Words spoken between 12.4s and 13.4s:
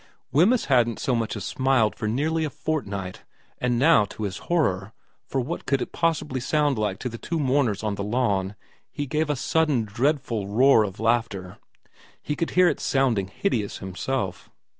hear it sounding